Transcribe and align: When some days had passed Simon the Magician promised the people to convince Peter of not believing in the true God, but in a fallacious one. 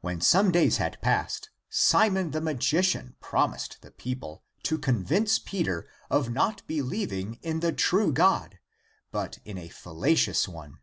When 0.00 0.20
some 0.20 0.52
days 0.52 0.76
had 0.76 1.00
passed 1.02 1.50
Simon 1.68 2.30
the 2.30 2.40
Magician 2.40 3.16
promised 3.20 3.78
the 3.82 3.90
people 3.90 4.44
to 4.62 4.78
convince 4.78 5.40
Peter 5.40 5.88
of 6.08 6.30
not 6.30 6.64
believing 6.68 7.40
in 7.42 7.58
the 7.58 7.72
true 7.72 8.12
God, 8.12 8.60
but 9.10 9.40
in 9.44 9.58
a 9.58 9.68
fallacious 9.68 10.46
one. 10.46 10.78